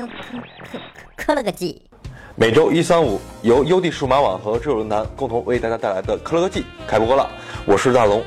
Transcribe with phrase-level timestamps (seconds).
[0.00, 0.78] 磕磕
[1.16, 1.76] 磕了个叽。
[2.34, 7.30] 每周一、三、五，由优地数码网和知友论坛共同为大家带来的科科技开播了。
[7.64, 8.20] 我是大龙，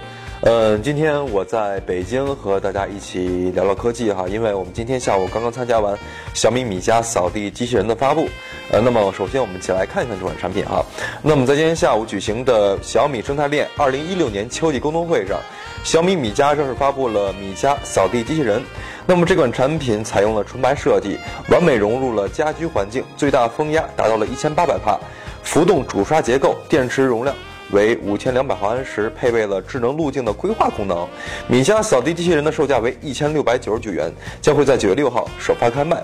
[0.43, 5.97] 嗯，今天我在北京和大家一起聊聊科技哈，因为我们今天下午刚刚参加完
[6.33, 8.29] 小米米家扫地机器人的发布。
[8.71, 10.81] 呃，那么首先我们一起来看一看这款产品哈。
[11.21, 15.37] 那么在今天下午举行的小米生态链二零一六年秋季沟通会上，
[15.83, 18.61] 小米米家正式发布了米家扫地机器人。
[19.05, 21.17] 那么这款产品采用了纯白设计，
[21.49, 24.99] 完美融入了家居环境，最大风压达到了一千八百帕，
[25.43, 27.33] 浮动主刷结构，电池容量。
[27.71, 31.07] 为五千两百毫安时，配备了智能路径的规划功能。
[31.47, 36.01] 米家扫地机器人的售价为一千六百九十九元，将会在九月六号首发开卖。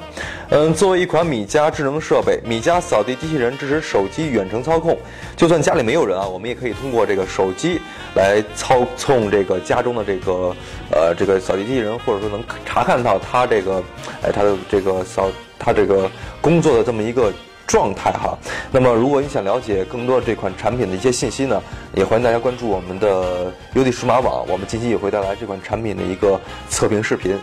[0.50, 4.98] 嗯，作为一款米家智能设备，米家扫地机器人支持手机远程操控。
[5.36, 7.80] 就算家里没有人啊，我们也可以通过这个手机
[8.16, 10.56] 来操控这个家中的这个
[10.92, 13.84] 呃这个扫地机器人，或者说能查看到它这个
[14.22, 16.10] 哎它的这个扫它这个
[16.42, 17.32] 工作的这么一个。
[17.66, 18.38] 状态哈，
[18.72, 21.62] 那么如果你想了解更多这款产品的一些信息呢，
[21.96, 27.40] 也欢迎大家关注我们的优地数码网，我们近期也会带来这款产品的一个测评视频。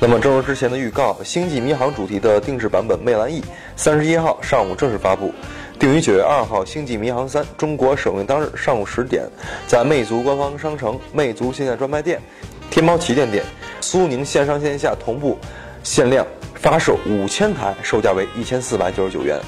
[0.00, 3.42] 那么正如之前的预告，星际迷航主题的定制版本魅蓝 E
[3.76, 5.32] 三十一号上午正式发布，
[5.78, 9.24] 定于九月二号星际迷航三中国首映当日上午十点，
[9.66, 12.20] 在魅族官方商城、魅族线下专卖店、
[12.70, 13.44] 天猫旗舰店、
[13.80, 15.38] 苏宁线上线下同步
[15.82, 16.26] 限量。
[16.64, 19.38] 发售五千台，售价为一千四百九十九元。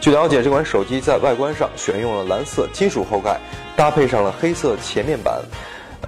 [0.00, 3.38] 据了解，这款手机在外观上选用了蓝色金属后盖，
[3.76, 5.40] 搭配上了黑色前面板，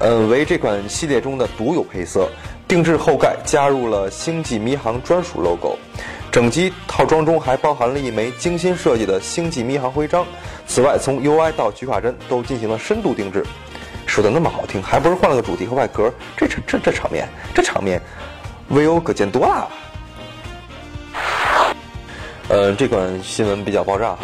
[0.01, 2.29] 呃，为这款系列中的独有配色。
[2.67, 5.79] 定制后盖加入了星际迷航专属 logo。
[6.33, 10.27] 整机套装中还包含了一枚精心设计的星际迷航徽章。
[10.67, 13.47] 此外，从 UI 到菊花针都进行了深度定制。
[14.05, 16.13] 说的那么好听，还不是换了个主题和外壳？
[16.37, 18.03] 这这这这场面，这场面
[18.69, 19.69] ，vivo 可见多了。
[22.49, 24.19] 呃，这款新闻比较爆炸哈。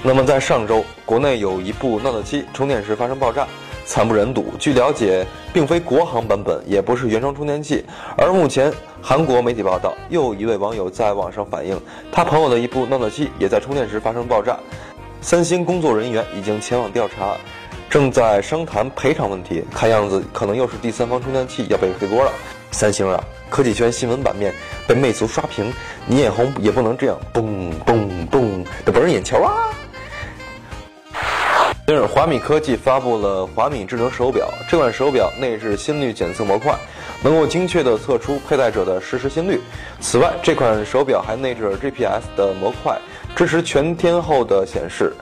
[0.00, 3.48] 那么在上周，国内有一部 Note 7充电时发生爆炸，
[3.84, 4.52] 惨不忍睹。
[4.60, 7.84] 据了解，并非国行版本，也不是原装充电器。
[8.16, 11.80] 而目前，韩国媒体报道，又一位网友在网上反映，
[12.12, 14.56] 他朋友的一部 Note 7也在充电时发生爆炸。
[15.20, 17.34] 三星工作人员已经前往调查，
[17.90, 19.64] 正在商谈赔偿问题。
[19.74, 22.30] 看样子，可能又是第三方充电器要被黑锅了。
[22.74, 24.52] 三星啊，科技圈新闻版面
[24.86, 25.72] 被魅族刷屏，
[26.06, 29.70] 你眼红也不能这样，嘣嘣嘣的博人眼球啊！
[31.86, 36.74] 近日，华米科技发布了华米智能手表，这款手表内置心率检测模块，
[37.22, 39.60] 能够精确地测出佩戴者的实时心率。
[40.00, 42.98] 此外，这款手表还内置了 GPS 的模块，
[43.36, 45.12] 支持全天候的显示。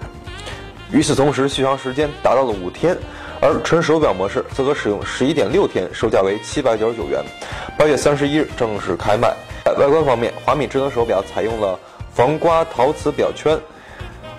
[0.90, 2.96] 与此同时，续航时间达到了五天。
[3.42, 7.20] 而纯手表模式则可使用十一点六天，售价为七百九十九元。
[7.76, 9.34] 八月三十一日正式开卖。
[9.64, 11.76] 在外观方面，华米智能手表采用了
[12.14, 13.58] 防刮陶瓷表圈、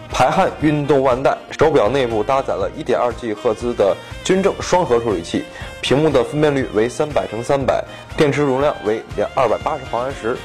[0.09, 1.37] 排汗运动腕带。
[1.51, 3.93] 手表内部搭载了一点二 G 赫兹的
[4.23, 5.43] 均正双核处理器，
[5.81, 7.83] 屏幕的分辨率为三百乘三百，
[8.15, 10.37] 电池容量为两二百八十毫安时，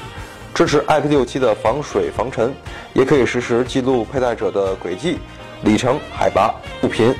[0.53, 2.53] 支持 IP67 的防水防尘，
[2.91, 5.17] 也可以实时记录佩戴者的轨迹、
[5.63, 7.15] 里程、海拔、步频。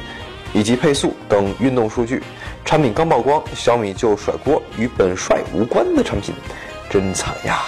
[0.54, 2.22] 以及配速等运动数据，
[2.66, 6.34] 产品刚曝光，小米就甩锅，与本帅无关的产品，
[6.90, 7.60] 真惨呀！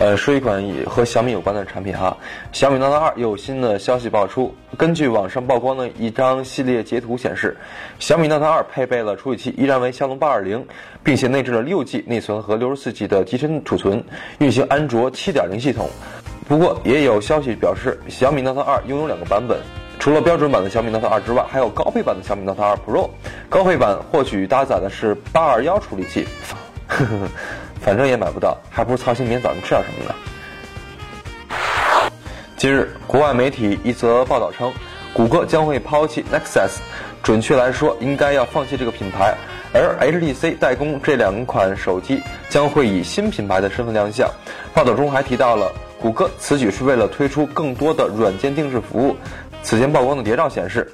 [0.00, 2.16] 呃，说一款和小米有关的产品哈，
[2.52, 4.54] 小米 Note 2有新的消息爆出。
[4.76, 7.56] 根据网上曝光的一张系列截图显示，
[7.98, 10.64] 小米 Note 2配备了处理器依然为骁龙八二零，
[11.02, 14.00] 并且内置了六 G 内存和六十四 G 的机身储存，
[14.38, 15.90] 运行安卓七点零系统。
[16.46, 19.58] 不过，也有消息表示，小米 Note 2拥有两个版本。
[19.98, 23.10] 除了标准版的小米 Note 2之外，还有高配版的小米 Note 2 Pro。
[23.48, 26.26] 高配版或许搭载的是821处理器，
[26.86, 27.28] 呵 呵
[27.80, 30.14] 反正也买不到，还不如操心明天早上吃点什么呢。
[32.56, 34.72] 近日，国外媒体一则报道称，
[35.12, 36.78] 谷歌将会抛弃 Nexus，
[37.22, 39.34] 准确来说，应该要放弃这个品牌，
[39.72, 44.30] 而 HTC 代工这两款手机将会以新品牌的身份亮相。
[44.74, 49.16] 报道中还提到了，谷歌此举是为了推出更多的软件定制服务。
[49.62, 50.90] 此前曝光的谍照显示，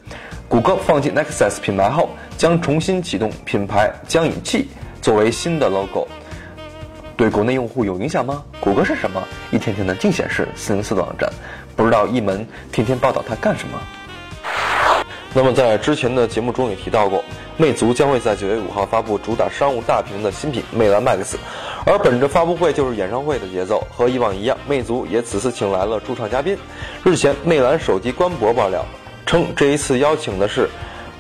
[0.49, 4.69] 谷歌放弃 Nexus 品牌后，将重新启动品牌，将以 G
[5.01, 6.09] 作为新的 logo。
[7.17, 8.43] 对国内用户有影响吗？
[8.59, 9.23] 谷歌是什么？
[9.53, 11.31] 一天天的净显示四零四的网站，
[11.77, 13.79] 不知道一门天天报道它干什么。
[15.37, 17.25] 那么在之前的节目中也提到过，
[17.57, 21.35] 魅族将会在九月五号发布主打商务大屏的新品魅蓝 Max。
[21.85, 26.57] 而本着发布会就是演唱会的节奏，和以往一样，魅族也此次请来了驻唱嘉宾。
[27.05, 28.85] 日前，魅蓝手机官博爆料
[29.27, 30.71] 称，这一次邀请的是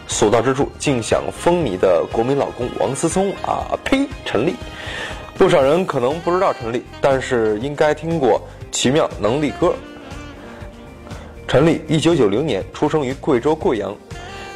[0.06, 4.55] 所到之处尽享风靡的国民老公王思聪啊呸，陈立。
[5.37, 8.40] 不少人可能不知道陈立，但是应该听过
[8.75, 9.66] 《奇妙能力歌》。
[11.55, 13.95] 陈立一九九零年出生于贵州贵阳，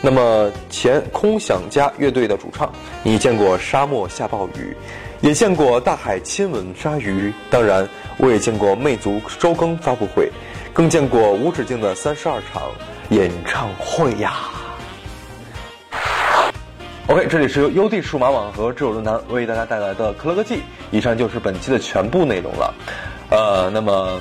[0.00, 2.72] 那么前空想家乐队的主唱。
[3.04, 4.76] 你见过沙漠下暴雨，
[5.20, 10.28] 也见过大海亲吻鲨鱼，当然我也见过魅族周更发布会，
[10.72, 12.64] 更见过无止境的三十二场
[13.10, 14.48] 演唱会呀。
[17.06, 20.62] OK，这里是由优地数码网和智友论坛为大家带来的科乐科技。
[20.90, 22.74] 以上就是本期的全部内容了。
[23.30, 24.18] 呃，那么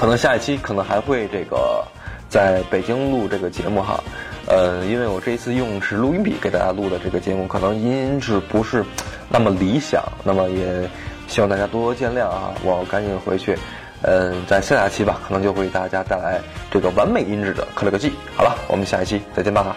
[0.00, 1.84] 可能下一期可能还会这个
[2.26, 4.02] 在北京录这个节目哈。
[4.46, 8.82] 呃，因为我这一次用是录音笔给大家录的这个节目，可能音质不是
[9.28, 10.88] 那么理想，那么也
[11.28, 12.50] 希望大家多多见谅啊。
[12.64, 13.58] 我赶紧回去，
[14.00, 18.10] 嗯，在下下期吧，可能就会给大家带来这个完美音质的科乐科技。
[18.34, 19.76] 好了，我们下一期再见吧。